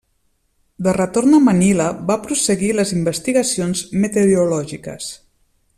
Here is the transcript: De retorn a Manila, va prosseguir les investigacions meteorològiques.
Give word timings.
De 0.85 0.93
retorn 0.95 1.35
a 1.39 1.41
Manila, 1.47 1.89
va 2.09 2.17
prosseguir 2.23 2.71
les 2.79 2.95
investigacions 3.01 3.85
meteorològiques. 4.07 5.13